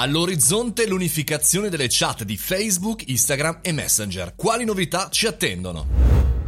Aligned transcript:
All'orizzonte 0.00 0.86
l'unificazione 0.86 1.68
delle 1.68 1.88
chat 1.90 2.24
di 2.24 2.38
Facebook, 2.38 3.02
Instagram 3.08 3.58
e 3.60 3.70
Messenger. 3.72 4.32
Quali 4.34 4.64
novità 4.64 5.10
ci 5.10 5.26
attendono? 5.26 5.86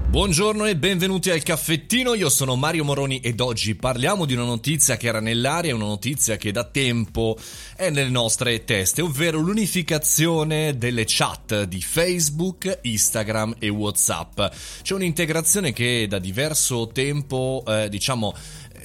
Buongiorno 0.09 0.67
e 0.67 0.77
benvenuti 0.77 1.31
al 1.31 1.43
caffettino, 1.43 2.13
io 2.13 2.29
sono 2.29 2.55
Mario 2.55 2.85
Moroni 2.85 3.21
ed 3.21 3.41
oggi 3.41 3.75
parliamo 3.75 4.27
di 4.27 4.35
una 4.35 4.45
notizia 4.45 4.99
che 4.99 5.07
era 5.07 5.21
nell'aria, 5.21 5.75
una 5.75 5.87
notizia 5.87 6.37
che 6.37 6.53
da 6.53 6.65
tempo 6.65 7.37
è 7.77 7.89
nelle 7.89 8.11
nostre 8.11 8.65
teste, 8.65 9.01
ovvero 9.01 9.39
l'unificazione 9.39 10.77
delle 10.77 11.05
chat 11.07 11.63
di 11.65 11.81
Facebook, 11.81 12.81
Instagram 12.83 13.57
e 13.59 13.71
Whatsapp. 13.71 14.41
C'è 14.83 14.95
un'integrazione 14.95 15.73
che 15.73 16.07
da 16.07 16.19
diverso 16.19 16.89
tempo, 16.89 17.65
eh, 17.67 17.89
diciamo, 17.89 18.35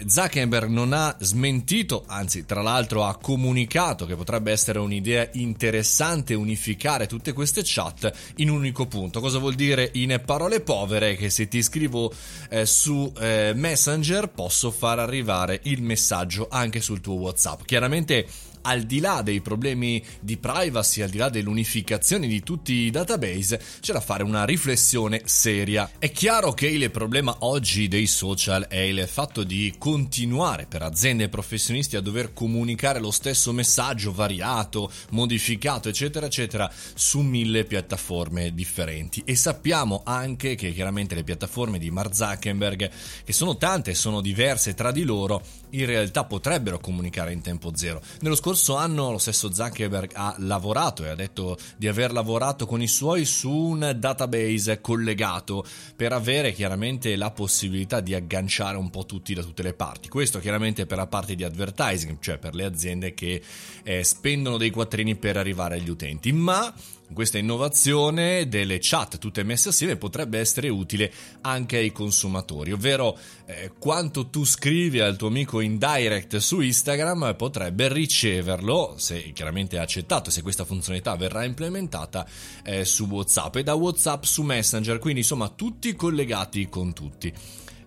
Zuckerberg 0.05 0.69
non 0.69 0.93
ha 0.93 1.15
smentito, 1.19 2.03
anzi 2.07 2.45
tra 2.45 2.61
l'altro 2.61 3.05
ha 3.05 3.17
comunicato 3.17 4.05
che 4.05 4.15
potrebbe 4.15 4.51
essere 4.51 4.79
un'idea 4.79 5.29
interessante 5.33 6.33
unificare 6.33 7.07
tutte 7.07 7.33
queste 7.33 7.61
chat 7.63 8.11
in 8.37 8.49
un 8.49 8.57
unico 8.57 8.85
punto. 8.85 9.19
Cosa 9.19 9.39
vuol 9.39 9.55
dire 9.55 9.89
in 9.93 10.21
parole 10.25 10.61
povere? 10.61 11.15
Che 11.15 11.29
se 11.29 11.47
ti 11.47 11.61
scrivo 11.61 12.11
eh, 12.49 12.65
su 12.65 13.11
eh, 13.19 13.53
Messenger 13.55 14.29
posso 14.29 14.71
far 14.71 14.99
arrivare 14.99 15.59
il 15.63 15.81
messaggio 15.81 16.47
anche 16.49 16.81
sul 16.81 17.01
tuo 17.01 17.15
WhatsApp. 17.15 17.61
Chiaramente 17.65 18.27
al 18.67 18.83
di 18.83 18.99
là 18.99 19.21
dei 19.21 19.39
problemi 19.39 20.03
di 20.19 20.35
privacy, 20.35 21.01
al 21.01 21.09
di 21.09 21.17
là 21.17 21.29
dell'unificazione 21.29 22.27
di 22.27 22.43
tutti 22.43 22.73
i 22.73 22.91
database, 22.91 23.61
c'è 23.79 23.93
da 23.93 24.01
fare 24.01 24.23
una 24.23 24.43
riflessione 24.43 25.21
seria. 25.23 25.89
È 25.97 26.11
chiaro 26.11 26.51
che 26.53 26.67
il 26.67 26.91
problema 26.91 27.33
oggi 27.39 27.87
dei 27.87 28.07
social 28.07 28.67
è 28.67 28.79
il 28.79 29.07
fatto 29.07 29.43
di 29.43 29.73
continuare 29.77 30.65
per 30.65 30.81
aziende 30.81 31.23
e 31.23 31.29
professionisti 31.29 31.95
a 31.95 32.01
dover 32.01 32.33
comunicare 32.33 32.99
lo 32.99 33.11
stesso 33.11 33.53
messaggio 33.53 34.11
variato, 34.11 34.91
modificato, 35.11 35.87
eccetera, 35.87 36.25
eccetera, 36.25 36.69
su 36.93 37.21
mille 37.21 37.63
piattaforme 37.63 38.53
differenti. 38.53 39.21
E 39.23 39.35
sappiamo 39.35 40.01
anche 40.03 40.55
che 40.55 40.73
chiaramente 40.73 41.15
le 41.15 41.23
piattaforme 41.23 41.79
di 41.79 41.89
Mark 41.89 42.13
Zuckerberg, 42.13 42.89
che 43.23 43.33
sono 43.33 43.55
tante 43.55 43.91
e 43.91 43.95
sono 43.95 44.19
diverse 44.19 44.73
tra 44.73 44.91
di 44.91 45.03
loro, 45.03 45.41
in 45.69 45.85
realtà 45.85 46.25
potrebbero 46.25 46.79
comunicare 46.79 47.31
in 47.31 47.41
tempo 47.41 47.71
zero. 47.73 48.01
Nello 48.19 48.35
scorso 48.35 48.55
anno 48.75 49.11
lo 49.11 49.17
stesso 49.17 49.53
Zuckerberg 49.53 50.11
ha 50.13 50.35
lavorato 50.39 51.03
e 51.03 51.09
ha 51.09 51.15
detto 51.15 51.57
di 51.77 51.87
aver 51.87 52.11
lavorato 52.11 52.65
con 52.65 52.81
i 52.81 52.87
suoi 52.87 53.25
su 53.25 53.51
un 53.51 53.95
database 53.97 54.81
collegato 54.81 55.65
per 55.95 56.13
avere 56.13 56.53
chiaramente 56.53 57.15
la 57.15 57.31
possibilità 57.31 57.99
di 57.99 58.13
agganciare 58.13 58.77
un 58.77 58.89
po' 58.89 59.05
tutti 59.05 59.33
da 59.33 59.41
tutte 59.41 59.63
le 59.63 59.73
parti. 59.73 60.09
Questo 60.09 60.39
chiaramente 60.39 60.85
per 60.85 60.97
la 60.97 61.07
parte 61.07 61.35
di 61.35 61.43
advertising, 61.43 62.17
cioè 62.19 62.37
per 62.37 62.55
le 62.55 62.65
aziende 62.65 63.13
che 63.13 63.41
eh, 63.83 64.03
spendono 64.03 64.57
dei 64.57 64.69
quattrini 64.69 65.15
per 65.15 65.37
arrivare 65.37 65.75
agli 65.75 65.89
utenti, 65.89 66.31
ma 66.31 66.73
questa 67.13 67.37
innovazione 67.37 68.47
delle 68.47 68.79
chat 68.81 69.17
tutte 69.17 69.43
messe 69.43 69.69
assieme 69.69 69.95
potrebbe 69.95 70.39
essere 70.39 70.69
utile 70.69 71.11
anche 71.41 71.77
ai 71.77 71.91
consumatori, 71.91 72.71
ovvero 72.71 73.17
eh, 73.45 73.71
quanto 73.77 74.27
tu 74.27 74.45
scrivi 74.45 74.99
al 74.99 75.15
tuo 75.15 75.27
amico 75.27 75.59
in 75.61 75.77
direct 75.77 76.37
su 76.37 76.59
Instagram 76.59 77.35
potrebbe 77.35 77.91
riceverlo, 77.91 78.95
se 78.97 79.31
chiaramente 79.33 79.77
è 79.77 79.79
accettato, 79.79 80.29
se 80.29 80.41
questa 80.41 80.65
funzionalità 80.65 81.15
verrà 81.15 81.43
implementata 81.43 82.27
eh, 82.63 82.85
su 82.85 83.05
WhatsApp 83.05 83.55
e 83.57 83.63
da 83.63 83.73
WhatsApp 83.73 84.23
su 84.23 84.43
Messenger, 84.43 84.99
quindi 84.99 85.21
insomma 85.21 85.49
tutti 85.49 85.95
collegati 85.95 86.67
con 86.69 86.93
tutti. 86.93 87.33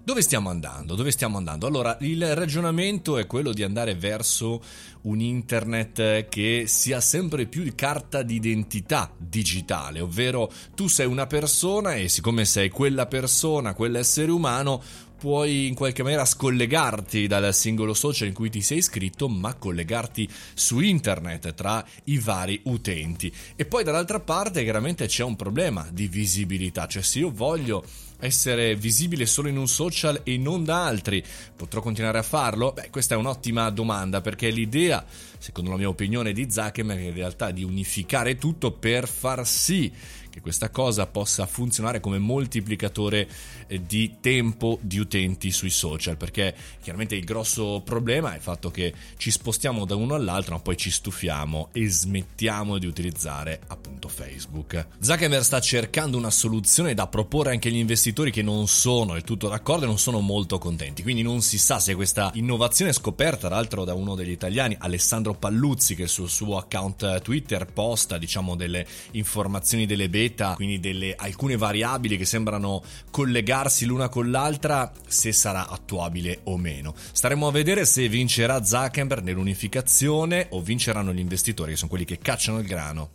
Dove 0.02 0.22
stiamo 0.22 0.48
andando? 0.48 0.94
Dove 0.94 1.10
stiamo 1.10 1.36
andando? 1.36 1.66
Allora, 1.66 1.96
il 2.00 2.34
ragionamento 2.34 3.18
è 3.18 3.26
quello 3.26 3.52
di 3.52 3.62
andare 3.62 3.94
verso 3.94 4.62
un 5.02 5.20
internet 5.20 6.28
che 6.28 6.64
sia 6.66 7.00
sempre 7.00 7.46
più 7.46 7.70
carta 7.74 8.22
d'identità 8.22 9.12
digitale, 9.16 10.00
ovvero 10.00 10.50
tu 10.74 10.88
sei 10.88 11.06
una 11.06 11.26
persona 11.26 11.94
e 11.94 12.08
siccome 12.08 12.46
sei 12.46 12.70
quella 12.70 13.06
persona, 13.06 13.74
quell'essere 13.74 14.30
umano, 14.30 14.82
puoi 15.20 15.66
in 15.66 15.74
qualche 15.74 16.02
maniera 16.02 16.24
scollegarti 16.24 17.26
dal 17.26 17.52
singolo 17.52 17.92
social 17.92 18.28
in 18.28 18.32
cui 18.32 18.48
ti 18.48 18.62
sei 18.62 18.78
iscritto, 18.78 19.28
ma 19.28 19.52
collegarti 19.52 20.26
su 20.54 20.80
internet 20.80 21.52
tra 21.52 21.84
i 22.04 22.16
vari 22.18 22.58
utenti. 22.64 23.30
E 23.54 23.66
poi 23.66 23.84
dall'altra 23.84 24.18
parte 24.18 24.62
chiaramente 24.62 25.06
c'è 25.06 25.22
un 25.22 25.36
problema 25.36 25.86
di 25.92 26.08
visibilità, 26.08 26.86
cioè 26.86 27.02
se 27.02 27.18
io 27.18 27.30
voglio 27.30 27.84
essere 28.20 28.74
visibile 28.76 29.26
solo 29.26 29.48
in 29.48 29.58
un 29.58 29.68
social 29.68 30.20
e 30.24 30.38
non 30.38 30.64
da 30.64 30.86
altri, 30.86 31.22
potrò 31.54 31.82
continuare 31.82 32.18
a 32.18 32.22
farlo? 32.22 32.72
Beh, 32.72 32.88
questa 32.88 33.14
è 33.14 33.18
un'ottima 33.18 33.68
domanda 33.68 34.22
perché 34.22 34.48
l'idea, 34.48 35.04
secondo 35.40 35.70
la 35.70 35.76
mia 35.76 35.88
opinione, 35.88 36.32
di 36.32 36.50
Zuckerberg 36.50 37.00
in 37.00 37.14
realtà 37.14 37.50
di 37.50 37.64
unificare 37.64 38.36
tutto 38.36 38.72
per 38.72 39.08
far 39.08 39.46
sì 39.46 39.90
che 40.30 40.40
questa 40.40 40.70
cosa 40.70 41.06
possa 41.06 41.44
funzionare 41.44 42.00
come 42.00 42.18
moltiplicatore 42.18 43.28
eh, 43.66 43.84
di 43.84 44.16
tempo 44.20 44.78
di 44.80 44.98
utenti 44.98 45.50
sui 45.50 45.70
social, 45.70 46.16
perché 46.16 46.54
chiaramente 46.80 47.16
il 47.16 47.24
grosso 47.24 47.82
problema 47.84 48.32
è 48.32 48.36
il 48.36 48.42
fatto 48.42 48.70
che 48.70 48.94
ci 49.16 49.30
spostiamo 49.30 49.84
da 49.84 49.96
uno 49.96 50.14
all'altro, 50.14 50.54
ma 50.54 50.60
poi 50.60 50.76
ci 50.76 50.90
stufiamo 50.90 51.68
e 51.72 51.88
smettiamo 51.88 52.78
di 52.78 52.86
utilizzare 52.86 53.60
appunto 53.66 54.08
Facebook. 54.08 54.86
Zuckerberg 55.00 55.42
sta 55.42 55.60
cercando 55.60 56.16
una 56.16 56.30
soluzione 56.30 56.94
da 56.94 57.08
proporre 57.08 57.50
anche 57.50 57.68
agli 57.68 57.76
investitori 57.76 58.30
che 58.30 58.42
non 58.42 58.68
sono 58.68 59.14
del 59.14 59.24
tutto 59.24 59.48
d'accordo 59.48 59.84
e 59.84 59.88
non 59.88 59.98
sono 59.98 60.20
molto 60.20 60.58
contenti, 60.58 61.02
quindi 61.02 61.22
non 61.22 61.42
si 61.42 61.58
sa 61.58 61.80
se 61.80 61.94
questa 61.94 62.30
innovazione 62.34 62.92
scoperta 62.92 63.48
tra 63.48 63.56
l'altro 63.56 63.84
da 63.84 63.94
uno 63.94 64.14
degli 64.14 64.30
italiani, 64.30 64.76
Alessandro 64.78 65.29
Palluzzi, 65.34 65.94
che 65.94 66.06
sul 66.06 66.28
suo 66.28 66.56
account 66.56 67.20
Twitter 67.22 67.66
posta 67.66 68.18
diciamo 68.18 68.56
delle 68.56 68.86
informazioni 69.12 69.86
delle 69.86 70.08
beta, 70.08 70.54
quindi 70.54 70.80
delle 70.80 71.14
alcune 71.16 71.56
variabili 71.56 72.16
che 72.16 72.24
sembrano 72.24 72.82
collegarsi 73.10 73.84
l'una 73.84 74.08
con 74.08 74.30
l'altra, 74.30 74.92
se 75.06 75.32
sarà 75.32 75.68
attuabile 75.68 76.40
o 76.44 76.56
meno. 76.56 76.94
Staremo 77.12 77.46
a 77.46 77.52
vedere 77.52 77.84
se 77.84 78.08
vincerà 78.08 78.64
Zuckerberg 78.64 79.22
nell'unificazione 79.22 80.46
o 80.50 80.60
vinceranno 80.60 81.12
gli 81.12 81.18
investitori, 81.18 81.72
che 81.72 81.76
sono 81.76 81.90
quelli 81.90 82.04
che 82.04 82.18
cacciano 82.18 82.58
il 82.58 82.66
grano. 82.66 83.10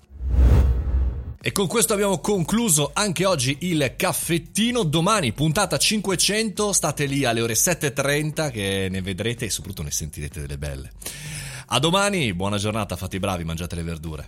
E 1.48 1.52
con 1.52 1.68
questo 1.68 1.94
abbiamo 1.94 2.18
concluso 2.22 2.90
anche 2.92 3.24
oggi 3.24 3.56
il 3.60 3.94
caffettino. 3.96 4.82
Domani, 4.82 5.32
puntata 5.32 5.78
500, 5.78 6.74
state 6.74 7.06
lì 7.06 7.24
alle 7.24 7.42
ore 7.42 7.54
7.30 7.54 8.50
che 8.50 8.88
ne 8.90 9.00
vedrete 9.04 9.46
e 9.46 9.52
soprattutto 9.52 9.84
ne 9.84 9.92
sentirete 9.92 10.42
delle 10.42 10.58
belle. 10.58 10.92
A 11.68 11.80
domani, 11.80 12.32
buona 12.34 12.58
giornata, 12.58 12.96
fate 12.96 13.16
i 13.16 13.20
bravi, 13.20 13.44
mangiate 13.44 13.76
le 13.76 13.82
verdure. 13.82 14.28